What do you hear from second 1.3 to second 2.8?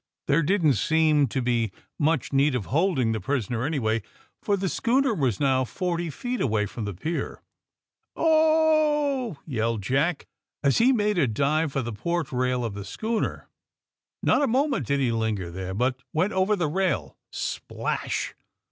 he much need of